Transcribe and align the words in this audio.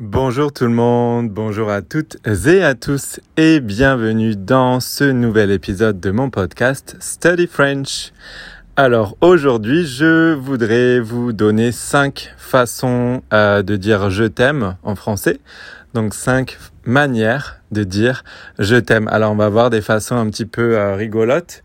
Bonjour 0.00 0.52
tout 0.52 0.62
le 0.62 0.70
monde, 0.70 1.28
bonjour 1.28 1.70
à 1.70 1.82
toutes 1.82 2.18
et 2.24 2.62
à 2.62 2.76
tous 2.76 3.18
et 3.36 3.58
bienvenue 3.58 4.36
dans 4.36 4.78
ce 4.78 5.02
nouvel 5.02 5.50
épisode 5.50 5.98
de 5.98 6.12
mon 6.12 6.30
podcast 6.30 6.94
Study 7.00 7.48
French. 7.48 8.12
Alors 8.76 9.16
aujourd'hui 9.20 9.84
je 9.84 10.34
voudrais 10.34 11.00
vous 11.00 11.32
donner 11.32 11.72
cinq 11.72 12.32
façons 12.38 13.22
euh, 13.32 13.64
de 13.64 13.74
dire 13.74 14.08
je 14.08 14.22
t'aime 14.22 14.76
en 14.84 14.94
français. 14.94 15.40
Donc 15.94 16.14
cinq 16.14 16.58
manières 16.84 17.60
de 17.72 17.82
dire 17.82 18.22
je 18.60 18.76
t'aime. 18.76 19.08
Alors 19.08 19.32
on 19.32 19.36
va 19.36 19.48
voir 19.48 19.68
des 19.68 19.80
façons 19.80 20.14
un 20.14 20.30
petit 20.30 20.46
peu 20.46 20.78
euh, 20.78 20.94
rigolotes. 20.94 21.64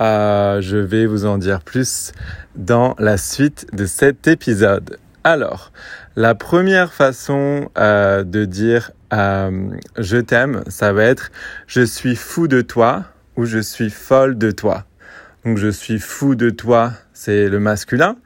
Euh, 0.00 0.60
je 0.60 0.76
vais 0.76 1.06
vous 1.06 1.26
en 1.26 1.36
dire 1.36 1.62
plus 1.62 2.12
dans 2.54 2.94
la 3.00 3.16
suite 3.16 3.66
de 3.72 3.86
cet 3.86 4.28
épisode. 4.28 4.98
Alors, 5.24 5.70
la 6.16 6.34
première 6.34 6.92
façon 6.92 7.70
euh, 7.78 8.24
de 8.24 8.44
dire 8.44 8.90
euh, 9.12 9.68
je 9.96 10.16
t'aime, 10.16 10.64
ça 10.66 10.92
va 10.92 11.04
être 11.04 11.30
je 11.68 11.82
suis 11.82 12.16
fou 12.16 12.48
de 12.48 12.60
toi 12.60 13.04
ou 13.36 13.44
je 13.44 13.60
suis 13.60 13.90
folle 13.90 14.36
de 14.36 14.50
toi. 14.50 14.84
Donc 15.44 15.58
je 15.58 15.68
suis 15.68 16.00
fou 16.00 16.34
de 16.34 16.50
toi, 16.50 16.92
c'est 17.12 17.48
le 17.48 17.60
masculin, 17.60 18.16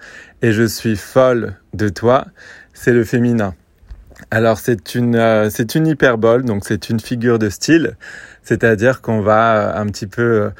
et 0.40 0.52
je 0.52 0.62
suis 0.62 0.96
folle 0.96 1.56
de 1.74 1.90
toi, 1.90 2.28
c'est 2.72 2.92
le 2.92 3.04
féminin. 3.04 3.54
Alors 4.30 4.58
c'est 4.58 4.94
une 4.94 5.16
euh, 5.16 5.50
c'est 5.50 5.74
une 5.74 5.86
hyperbole, 5.86 6.44
donc 6.44 6.64
c'est 6.64 6.88
une 6.88 7.00
figure 7.00 7.38
de 7.38 7.50
style, 7.50 7.98
c'est-à-dire 8.42 9.02
qu'on 9.02 9.20
va 9.20 9.78
un 9.78 9.86
petit 9.86 10.06
peu 10.06 10.50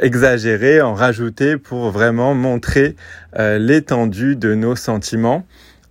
exagérer, 0.00 0.80
en 0.80 0.94
rajouter 0.94 1.58
pour 1.58 1.90
vraiment 1.90 2.34
montrer 2.34 2.96
l'étendue 3.36 4.34
de 4.34 4.54
nos 4.54 4.76
sentiments 4.76 5.44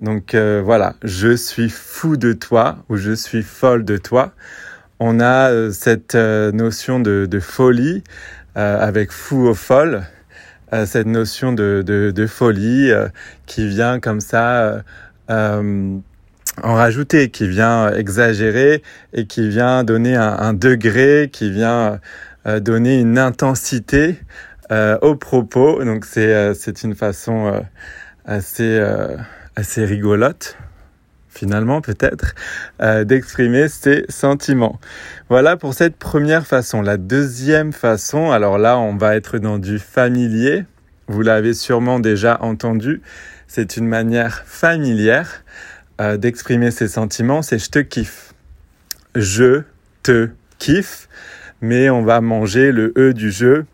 donc 0.03 0.35
euh, 0.35 0.61
voilà, 0.63 0.95
je 1.01 1.33
suis 1.33 1.69
fou 1.69 2.17
de 2.17 2.33
toi 2.33 2.79
ou 2.89 2.97
je 2.97 3.13
suis 3.13 3.41
folle 3.41 3.85
de 3.85 3.95
toi. 3.95 4.33
On 4.99 5.21
a 5.21 5.49
euh, 5.49 5.71
cette 5.71 6.15
euh, 6.15 6.51
notion 6.51 6.99
de, 6.99 7.27
folie 7.39 8.03
avec 8.55 9.11
fou 9.11 9.47
ou 9.47 9.55
folle, 9.55 10.03
cette 10.85 11.07
notion 11.07 11.53
de, 11.53 12.25
folie 12.27 12.91
qui 13.47 13.67
vient 13.67 13.99
comme 13.99 14.19
ça 14.19 14.83
en 15.29 16.01
rajouter, 16.61 17.29
qui 17.31 17.47
vient 17.47 17.91
exagérer 17.91 18.83
et 19.13 19.25
qui 19.25 19.49
vient 19.49 19.83
donner 19.83 20.15
un, 20.15 20.53
degré, 20.53 21.29
qui 21.33 21.49
vient 21.49 21.99
donner 22.45 22.99
une 22.99 23.17
intensité 23.17 24.19
au 24.69 25.15
propos. 25.15 25.83
Donc 25.83 26.05
c'est 26.05 26.83
une 26.83 26.93
façon 26.93 27.65
assez 28.25 28.79
assez 29.55 29.85
rigolote 29.85 30.57
finalement 31.33 31.81
peut-être, 31.81 32.35
euh, 32.81 33.03
d'exprimer 33.03 33.67
ses 33.67 34.05
sentiments. 34.07 34.79
Voilà 35.29 35.57
pour 35.57 35.73
cette 35.73 35.97
première 35.97 36.45
façon. 36.45 36.81
La 36.81 36.97
deuxième 36.97 37.73
façon, 37.73 38.31
alors 38.31 38.57
là 38.57 38.77
on 38.77 38.95
va 38.95 39.15
être 39.15 39.39
dans 39.39 39.57
du 39.57 39.79
familier, 39.79 40.65
vous 41.07 41.21
l'avez 41.21 41.53
sûrement 41.53 41.99
déjà 41.99 42.37
entendu, 42.41 43.01
c'est 43.47 43.77
une 43.77 43.87
manière 43.87 44.43
familière 44.45 45.43
euh, 46.01 46.17
d'exprimer 46.17 46.71
ses 46.71 46.87
sentiments, 46.87 47.41
c'est 47.41 47.59
je 47.59 47.69
te 47.69 47.79
kiffe. 47.79 48.33
Je 49.15 49.63
te 50.01 50.29
kiffe, 50.59 51.07
mais 51.61 51.89
on 51.89 52.03
va 52.03 52.21
manger 52.21 52.71
le 52.71 52.93
E 52.97 53.13
du 53.13 53.31
jeu 53.31 53.65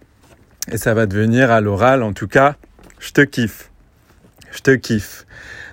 et 0.71 0.77
ça 0.77 0.93
va 0.93 1.05
devenir 1.05 1.51
à 1.51 1.61
l'oral 1.61 2.03
en 2.03 2.13
tout 2.13 2.27
cas, 2.27 2.55
je 2.99 3.11
te 3.11 3.21
kiffe. 3.21 3.69
Je 4.51 4.59
te 4.59 4.71
kiffe. 4.71 5.25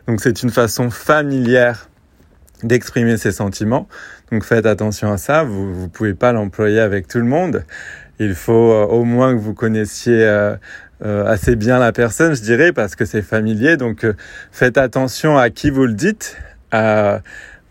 Donc 0.07 0.21
c'est 0.21 0.43
une 0.43 0.51
façon 0.51 0.91
familière 0.91 1.89
d'exprimer 2.63 3.17
ses 3.17 3.33
sentiments. 3.33 3.89
Donc 4.31 4.45
faites 4.45 4.67
attention 4.67 5.13
à 5.13 5.19
ça, 5.19 5.43
vous 5.43 5.83
ne 5.83 5.89
pouvez 5.89 6.15
pas 6.15 6.33
l'employer 6.33 6.81
avec 6.81 7.09
tout 7.09 7.19
le 7.19 7.25
monde. 7.25 7.65
Il 8.19 8.35
faut 8.35 8.73
euh, 8.73 8.87
au 8.87 9.05
moins 9.05 9.35
que 9.35 9.41
vous 9.41 9.53
connaissiez 9.53 10.25
euh, 10.25 10.57
euh, 11.05 11.27
assez 11.27 11.57
bien 11.57 11.79
la 11.79 11.93
personne, 11.93 12.35
je 12.35 12.41
dirais, 12.41 12.73
parce 12.73 12.95
que 12.95 13.05
c'est 13.05 13.21
familier. 13.21 13.77
Donc 13.77 14.07
faites 14.53 14.79
attention 14.79 15.37
à 15.37 15.51
qui 15.51 15.71
vous 15.71 15.87
le 15.87 15.95
dites. 15.95 16.37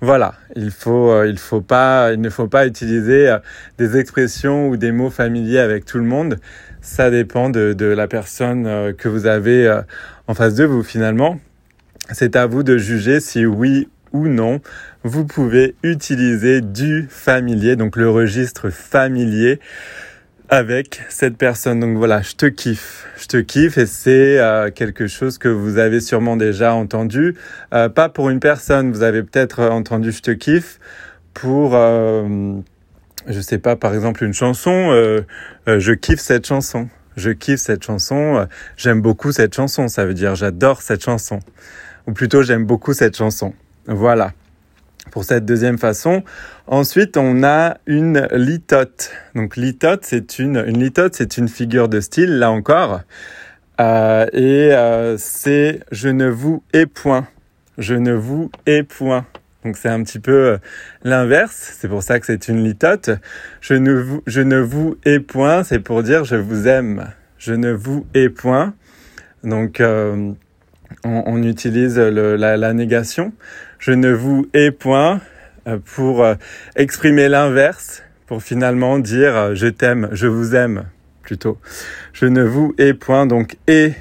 voilà, 0.01 0.35
il 0.55 0.71
faut, 0.71 1.23
il 1.23 1.39
faut 1.39 1.61
pas, 1.61 2.11
il 2.13 2.19
ne 2.19 2.29
faut 2.29 2.47
pas 2.47 2.67
utiliser 2.67 3.33
des 3.77 3.97
expressions 3.97 4.67
ou 4.67 4.77
des 4.77 4.91
mots 4.91 5.09
familiers 5.09 5.59
avec 5.59 5.85
tout 5.85 5.97
le 5.97 6.03
monde. 6.03 6.37
Ça 6.81 7.09
dépend 7.09 7.49
de, 7.49 7.73
de 7.73 7.85
la 7.85 8.07
personne 8.07 8.93
que 8.93 9.07
vous 9.07 9.25
avez 9.25 9.81
en 10.27 10.33
face 10.35 10.53
de 10.53 10.65
vous 10.65 10.83
finalement. 10.83 11.39
C'est 12.11 12.35
à 12.35 12.45
vous 12.45 12.61
de 12.61 12.77
juger 12.77 13.19
si 13.19 13.45
oui 13.45 13.89
ou 14.11 14.27
non 14.27 14.61
vous 15.03 15.25
pouvez 15.25 15.75
utiliser 15.83 16.61
du 16.61 17.07
familier, 17.09 17.75
donc 17.75 17.95
le 17.95 18.09
registre 18.09 18.69
familier 18.69 19.59
avec 20.49 21.01
cette 21.09 21.35
personne. 21.37 21.79
Donc 21.79 21.97
voilà, 21.97 22.21
je 22.21 22.33
te 22.33 22.45
kiffe, 22.45 23.07
je 23.17 23.25
te 23.25 23.37
kiffe 23.37 23.79
et 23.79 23.87
c'est 23.87 24.39
euh, 24.39 24.69
quelque 24.69 25.07
chose 25.07 25.39
que 25.39 25.47
vous 25.47 25.79
avez 25.79 25.99
sûrement 25.99 26.37
déjà 26.37 26.75
entendu. 26.75 27.35
Euh, 27.73 27.89
pas 27.89 28.09
pour 28.09 28.29
une 28.29 28.39
personne, 28.39 28.91
vous 28.91 29.01
avez 29.01 29.23
peut-être 29.23 29.63
entendu 29.63 30.11
je 30.11 30.21
te 30.21 30.31
kiffe 30.31 30.79
pour, 31.33 31.75
euh, 31.75 32.53
je 33.27 33.41
sais 33.41 33.57
pas, 33.57 33.75
par 33.75 33.93
exemple 33.95 34.23
une 34.23 34.33
chanson, 34.33 34.91
euh, 34.91 35.21
je 35.65 35.91
kiffe 35.93 36.19
cette 36.19 36.45
chanson. 36.45 36.87
Je 37.17 37.31
kiffe 37.31 37.61
cette 37.61 37.83
chanson, 37.83 38.45
j'aime 38.75 39.01
beaucoup 39.01 39.31
cette 39.31 39.55
chanson, 39.55 39.87
ça 39.87 40.05
veut 40.05 40.13
dire 40.13 40.35
j'adore 40.35 40.81
cette 40.81 41.01
chanson 41.01 41.39
ou 42.07 42.13
plutôt 42.13 42.43
j'aime 42.43 42.65
beaucoup 42.65 42.93
cette 42.93 43.17
chanson. 43.17 43.53
Voilà 43.87 44.33
pour 45.11 45.23
cette 45.23 45.45
deuxième 45.45 45.77
façon. 45.77 46.23
Ensuite, 46.67 47.17
on 47.17 47.43
a 47.43 47.77
une 47.85 48.27
litote. 48.31 49.11
Donc 49.35 49.55
litote, 49.55 50.03
c'est 50.03 50.39
une, 50.39 50.63
une 50.67 50.79
litote, 50.79 51.15
c'est 51.15 51.37
une 51.37 51.47
figure 51.47 51.89
de 51.89 51.99
style, 51.99 52.39
là 52.39 52.51
encore. 52.51 53.01
Euh, 53.79 54.25
et 54.33 54.73
euh, 54.73 55.17
c'est 55.17 55.81
je 55.91 56.09
ne 56.09 56.27
vous 56.27 56.63
ai 56.73 56.85
point. 56.85 57.27
Je 57.77 57.93
ne 57.93 58.13
vous 58.13 58.49
ai 58.65 58.83
point. 58.83 59.25
Donc 59.63 59.77
c'est 59.77 59.89
un 59.89 60.03
petit 60.03 60.19
peu 60.19 60.31
euh, 60.31 60.57
l'inverse. 61.03 61.75
C'est 61.79 61.87
pour 61.87 62.03
ça 62.03 62.19
que 62.19 62.25
c'est 62.25 62.47
une 62.47 62.63
litote. 62.63 63.09
Je 63.61 63.73
ne 63.73 63.93
vous, 63.93 64.21
je 64.27 64.41
ne 64.41 64.59
vous 64.59 64.97
ai 65.05 65.19
point, 65.19 65.63
c'est 65.63 65.79
pour 65.79 66.03
dire 66.03 66.23
je 66.23 66.35
vous 66.35 66.67
aime. 66.67 67.11
Je 67.37 67.53
ne 67.53 67.71
vous 67.71 68.05
ai 68.13 68.29
point. 68.29 68.73
Donc 69.43 69.81
on, 71.03 71.43
utilise 71.43 71.97
la, 71.97 72.73
négation. 72.73 73.33
Je 73.79 73.91
ne 73.91 74.11
vous 74.11 74.47
hais 74.53 74.71
point 74.71 75.21
euh, 75.67 75.79
pour 75.83 76.23
euh, 76.23 76.35
exprimer 76.75 77.27
l'inverse, 77.29 78.03
pour 78.27 78.43
finalement 78.43 78.99
dire 78.99 79.35
euh, 79.35 79.55
je 79.55 79.67
t'aime, 79.67 80.09
je 80.11 80.27
vous 80.27 80.55
aime 80.55 80.85
plutôt. 81.21 81.57
Je 82.13 82.25
ne 82.25 82.43
vous 82.43 82.73
hais 82.77 82.93
point, 82.93 83.25
donc 83.25 83.57
et 83.67 83.93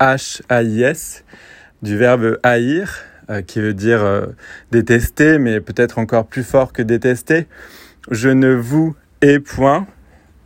H-A-I-S, 0.00 1.24
du 1.82 1.96
verbe 1.96 2.38
haïr, 2.42 3.04
qui 3.48 3.60
veut 3.60 3.74
dire 3.74 4.04
détester, 4.70 5.38
mais 5.38 5.60
peut-être 5.60 5.98
encore 5.98 6.26
plus 6.26 6.44
fort 6.44 6.72
que 6.72 6.82
détester. 6.82 7.48
Je 8.10 8.28
ne 8.28 8.52
vous 8.54 8.94
hais 9.20 9.40
point. 9.40 9.86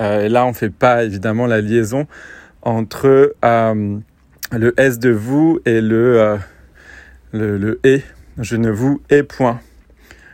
et 0.01 0.31
là, 0.31 0.47
on 0.47 0.55
fait 0.55 0.71
pas 0.71 1.05
évidemment 1.05 1.47
la 1.47 1.61
liaison 1.61 2.07
entre 2.63 3.35
le 4.53 4.79
S 4.81 4.99
de 4.99 5.11
vous 5.11 5.61
et 5.65 5.81
le, 5.81 6.21
euh, 6.21 6.37
le, 7.33 7.59
le, 7.59 7.81
et. 7.85 8.03
Je 8.39 8.57
ne 8.57 8.71
vous 8.71 9.03
ai 9.11 9.23
point. 9.23 9.61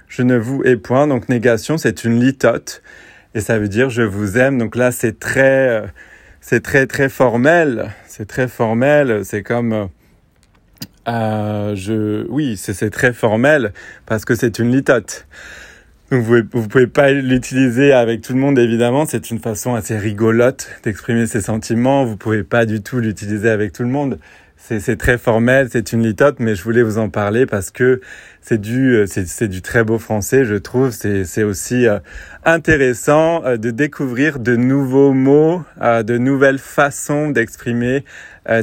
Je 0.09 0.23
ne 0.23 0.37
vous 0.37 0.63
ai 0.65 0.77
point. 0.77 1.07
Donc 1.07 1.29
négation, 1.29 1.77
c'est 1.79 2.05
une 2.05 2.21
litote. 2.21 2.83
Et 3.35 3.41
ça 3.41 3.59
veut 3.59 3.69
dire 3.69 3.91
je 3.91 4.03
vous 4.03 4.39
aime. 4.39 4.59
Donc 4.59 4.77
là, 4.77 4.93
c'est 4.93 5.19
très, 5.19 5.69
euh, 5.69 5.87
c'est 6.41 6.63
très, 6.63 6.87
très 6.87 7.09
formel. 7.09 7.91
C'est 8.07 8.27
très 8.27 8.49
formel. 8.49 9.25
C'est 9.25 9.43
comme, 9.43 9.89
euh, 11.09 11.75
je, 11.75 12.27
oui, 12.29 12.57
c'est 12.57 12.91
très 12.91 13.13
formel 13.13 13.73
parce 14.07 14.25
que 14.25 14.35
c'est 14.35 14.59
une 14.59 14.71
litote. 14.71 15.27
Vous 16.11 16.37
ne 16.37 16.43
pouvez 16.43 16.87
pas 16.87 17.11
l'utiliser 17.11 17.93
avec 17.93 18.21
tout 18.21 18.33
le 18.33 18.39
monde 18.39 18.61
évidemment, 18.61 19.07
c'est 19.07 19.33
une 19.33 19.41
façon 19.41 19.75
assez 19.75 19.99
rigolote 19.99 20.69
d'exprimer 20.85 21.27
ses 21.27 21.41
sentiments, 21.41 22.05
vous 22.05 22.17
pouvez 22.17 22.45
pas 22.45 22.65
du 22.65 22.81
tout 22.81 22.99
l'utiliser 23.01 23.51
avec 23.51 23.73
tout 23.73 23.83
le 23.83 23.89
monde. 23.89 24.21
C'est 24.57 24.97
très 24.97 25.19
formel, 25.19 25.69
c'est 25.71 25.93
une 25.93 26.03
litote, 26.03 26.37
mais 26.39 26.55
je 26.55 26.63
voulais 26.63 26.83
vous 26.83 26.99
en 26.99 27.09
parler 27.09 27.47
parce 27.47 27.71
que 27.71 28.01
c'est 28.41 28.61
du, 28.61 29.05
c'est 29.07 29.49
du 29.49 29.63
très 29.63 29.85
beau 29.85 29.99
français, 29.99 30.45
je 30.45 30.55
trouve. 30.55 30.91
C'est 30.91 31.43
aussi 31.45 31.87
euh, 31.87 31.99
intéressant 32.45 33.45
euh, 33.45 33.59
de 33.59 33.71
découvrir 33.71 34.41
de 34.41 34.57
nouveaux 34.57 35.13
mots, 35.13 35.63
euh, 35.83 36.03
de 36.03 36.19
nouvelles 36.19 36.59
façons 36.59 37.31
d'exprimer 37.31 38.05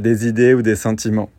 des 0.01 0.27
idées 0.27 0.53
ou 0.53 0.61
des 0.61 0.75
sentiments. 0.75 1.29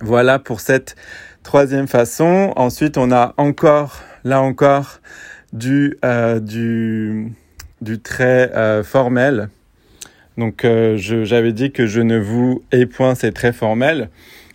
Voilà 0.00 0.38
pour 0.40 0.60
cette 0.60 0.96
troisième 1.44 1.86
façon. 1.86 2.52
Ensuite, 2.56 2.98
on 2.98 3.12
a 3.12 3.34
encore 3.36 4.02
là 4.24 4.42
encore 4.42 5.00
du, 5.52 5.96
euh, 6.04 6.40
du, 6.40 7.32
très 8.02 8.52
euh, 8.54 8.82
formel. 8.82 9.48
Donc 10.36 10.64
euh, 10.64 10.96
j'avais 10.96 11.52
dit 11.52 11.70
que 11.70 11.86
je 11.86 12.00
ne 12.00 12.18
vous 12.18 12.64
ai 12.72 12.86
point, 12.86 13.14
c'est 13.14 13.32
très 13.32 13.52
formel. 13.52 14.10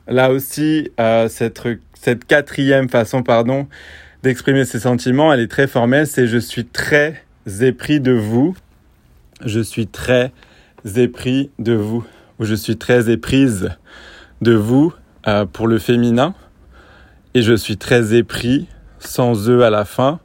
Là 0.07 0.31
aussi, 0.31 0.89
cette, 1.30 1.62
cette 1.94 2.25
quatrième 2.25 2.89
façon, 2.89 3.21
pardon, 3.21 3.68
d'exprimer 4.24 4.66
ses 4.66 4.80
sentiments, 4.80 5.31
elle 5.31 5.39
est 5.39 5.48
très 5.48 5.68
formelle, 5.68 6.07
c'est 6.07 6.25
je 6.25 6.39
suis 6.39 6.66
très 6.66 7.21
épris 7.62 8.00
de 8.00 8.12
vous. 8.12 8.56
Je 9.45 9.60
suis 9.60 9.88
très 9.88 10.31
épris 10.95 11.51
de 11.60 11.74
vous. 11.74 12.06
Ou 12.39 12.45
je 12.45 12.56
suis 12.56 12.77
très 12.77 13.10
éprise 13.10 13.71
de 14.42 14.54
vous 14.54 14.94
euh, 15.27 15.45
pour 15.45 15.68
le 15.68 15.80
féminin. 15.80 16.33
Et 17.33 17.42
je 17.42 17.54
suis 17.54 17.77
très 17.77 18.13
épris, 18.16 18.68
sans 19.00 19.50
E 19.50 19.62
à 19.62 19.69
la 19.69 19.86
fin, 19.86 20.19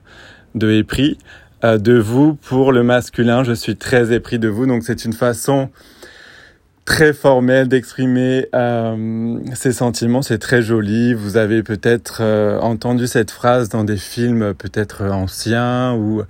de 0.54 0.70
épris, 0.70 1.18
euh, 1.64 1.78
de 1.78 1.98
vous 1.98 2.34
pour 2.34 2.72
le 2.72 2.82
masculin. 2.82 3.44
Je 3.44 3.52
suis 3.52 3.76
très 3.76 4.12
épris 4.12 4.38
de 4.38 4.48
vous. 4.48 4.66
Donc 4.66 4.82
c'est 4.84 5.04
une 5.04 5.12
façon 5.12 5.70
très 6.84 7.12
formelle 7.12 7.68
d'exprimer 7.68 8.48
euh, 8.54 9.38
ses 9.54 9.72
sentiments. 9.72 10.22
C'est 10.22 10.38
très 10.38 10.62
joli. 10.62 11.14
Vous 11.14 11.36
avez 11.36 11.62
peut-être 11.62 12.18
euh, 12.20 12.58
entendu 12.60 13.06
cette 13.06 13.30
phrase 13.30 13.68
dans 13.68 13.84
des 13.84 13.96
films 13.96 14.54
peut-être 14.54 15.04
anciens 15.04 15.94
ou 15.94 16.22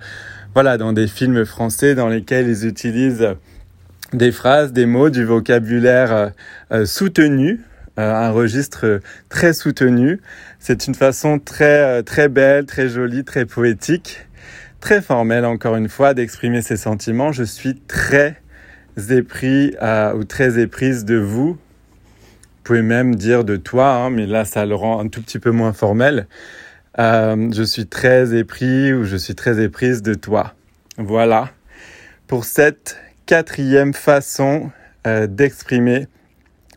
voilà 0.55 0.79
dans 0.79 0.93
des 0.93 1.09
films 1.09 1.45
français 1.45 1.97
dans 1.97 2.09
lesquels 2.09 2.49
ils 2.49 2.67
utilisent 2.67 3.35
des 4.15 4.33
phrases, 4.33 4.73
des 4.73 4.87
mots, 4.87 5.11
du 5.11 5.25
vocabulaire 5.25 6.33
euh, 6.73 6.87
soutenu, 6.87 7.61
un 7.97 8.31
registre 8.31 9.01
très 9.29 9.53
soutenu. 9.53 10.21
C'est 10.59 10.87
une 10.87 10.95
façon 10.95 11.39
très 11.39 12.03
très 12.03 12.29
belle, 12.29 12.67
très 12.67 12.89
jolie, 12.89 13.25
très 13.25 13.47
poétique, 13.47 14.27
très 14.81 15.01
formelle 15.01 15.45
encore 15.45 15.77
une 15.77 15.89
fois 15.89 16.15
d'exprimer 16.15 16.63
ses 16.63 16.77
sentiments. 16.77 17.33
Je 17.33 17.45
suis 17.45 17.77
très 17.77 18.37
épris 19.11 19.77
ou 20.17 20.25
très 20.25 20.59
éprise 20.59 21.05
de 21.05 21.17
vous. 21.17 21.53
Vous 21.53 22.63
pouvez 22.65 22.83
même 22.83 23.15
dire 23.15 23.45
de 23.45 23.57
toi, 23.57 23.93
hein, 23.93 24.11
mais 24.11 24.27
là 24.27 24.45
ça 24.45 24.67
le 24.67 24.75
rend 24.75 25.01
un 25.01 25.09
tout 25.09 25.23
petit 25.23 25.39
peu 25.39 25.51
moins 25.51 25.73
formel. 25.73 26.27
Euh, 26.99 27.51
je 27.53 27.63
suis 27.63 27.87
très 27.87 28.35
épris 28.37 28.93
ou 28.93 29.05
je 29.05 29.17
suis 29.17 29.35
très 29.35 29.63
éprise 29.63 30.03
de 30.03 30.15
toi. 30.15 30.55
Voilà 30.97 31.51
pour 32.27 32.45
cette 32.45 32.97
quatrième 33.27 33.93
façon 33.95 34.71
euh, 35.07 35.27
d'exprimer 35.27 36.07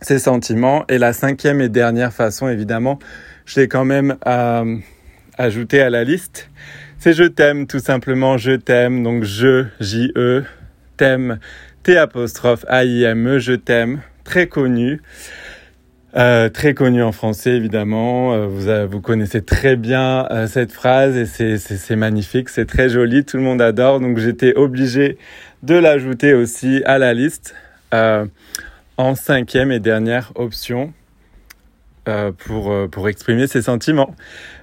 ses 0.01 0.19
sentiments. 0.19 0.85
Et 0.89 0.97
la 0.97 1.13
cinquième 1.13 1.61
et 1.61 1.69
dernière 1.69 2.13
façon, 2.13 2.47
évidemment, 2.47 2.99
je 3.45 3.59
l'ai 3.59 3.67
quand 3.67 3.85
même 3.85 4.17
euh, 4.25 4.77
ajouté 5.37 5.81
à 5.81 5.89
la 5.89 6.03
liste. 6.03 6.49
C'est 6.99 7.13
je 7.13 7.23
t'aime, 7.23 7.67
tout 7.67 7.79
simplement, 7.79 8.37
je 8.37 8.53
t'aime. 8.53 9.03
Donc 9.03 9.23
je, 9.23 9.65
J-E, 9.79 10.43
t'aime, 10.97 11.39
T 11.83 11.97
apostrophe 11.97 12.65
A-I-M-E, 12.67 13.39
je 13.39 13.53
t'aime, 13.53 14.01
très 14.23 14.47
connu. 14.47 15.01
Euh, 16.15 16.49
très 16.49 16.73
connu 16.73 17.03
en 17.03 17.11
français 17.11 17.51
évidemment. 17.51 18.33
Euh, 18.33 18.47
vous, 18.47 18.89
vous 18.89 19.01
connaissez 19.01 19.41
très 19.41 19.75
bien 19.75 20.25
euh, 20.31 20.47
cette 20.47 20.71
phrase 20.71 21.15
et 21.15 21.57
c'est 21.57 21.95
magnifique, 21.95 22.49
c'est 22.49 22.65
très 22.65 22.89
joli, 22.89 23.23
tout 23.23 23.37
le 23.37 23.43
monde 23.43 23.61
adore. 23.61 23.99
Donc 23.99 24.17
j'étais 24.17 24.55
obligé 24.55 25.17
de 25.61 25.75
l'ajouter 25.75 26.33
aussi 26.33 26.81
à 26.85 26.97
la 26.97 27.13
liste 27.13 27.53
en 28.97 29.15
cinquième 29.15 29.71
et 29.71 29.79
dernière 29.79 30.31
option 30.35 30.93
pour, 32.37 32.73
pour 32.89 33.09
exprimer 33.09 33.47
ses 33.47 33.63
sentiments. 33.63 34.15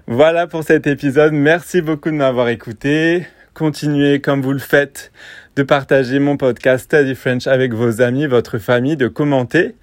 Voilà 0.07 0.47
pour 0.47 0.65
cet 0.65 0.87
épisode. 0.87 1.33
Merci 1.33 1.83
beaucoup 1.83 2.11
de 2.11 2.17
m'avoir 2.17 2.49
écouté. 2.49 3.27
Continuez 3.55 4.21
comme 4.21 4.43
vous 4.43 4.53
le 4.53 4.59
faites 4.59 5.13
de 5.55 5.63
partager 5.63 6.19
mon 6.19 6.37
podcast 6.37 6.87
Study 6.87 7.15
French 7.15 7.47
avec 7.47 7.73
vos 7.73 8.03
amis, 8.03 8.27
votre 8.27 8.59
famille, 8.59 8.97
de 8.97 9.07
commenter. 9.07 9.77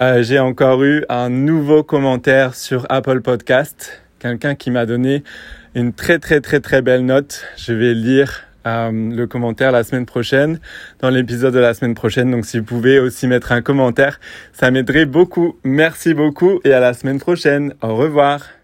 Euh, 0.00 0.22
j'ai 0.22 0.38
encore 0.38 0.82
eu 0.82 1.04
un 1.10 1.28
nouveau 1.28 1.82
commentaire 1.82 2.54
sur 2.54 2.86
Apple 2.88 3.20
Podcast. 3.20 4.00
Quelqu'un 4.18 4.54
qui 4.54 4.70
m'a 4.70 4.86
donné 4.86 5.22
une 5.74 5.92
très 5.92 6.18
très 6.18 6.40
très 6.40 6.60
très 6.60 6.80
belle 6.80 7.04
note. 7.04 7.44
Je 7.58 7.74
vais 7.74 7.92
lire 7.92 8.44
euh, 8.66 8.90
le 8.92 9.26
commentaire 9.26 9.72
la 9.72 9.84
semaine 9.84 10.06
prochaine, 10.06 10.60
dans 11.00 11.10
l'épisode 11.10 11.54
de 11.54 11.58
la 11.58 11.74
semaine 11.74 11.94
prochaine. 11.94 12.30
Donc 12.30 12.46
si 12.46 12.58
vous 12.58 12.64
pouvez 12.64 12.98
aussi 12.98 13.26
mettre 13.26 13.52
un 13.52 13.62
commentaire, 13.62 14.20
ça 14.52 14.70
m'aiderait 14.70 15.06
beaucoup. 15.06 15.56
Merci 15.64 16.14
beaucoup 16.14 16.60
et 16.64 16.72
à 16.72 16.80
la 16.80 16.94
semaine 16.94 17.18
prochaine. 17.18 17.74
Au 17.82 17.96
revoir. 17.96 18.59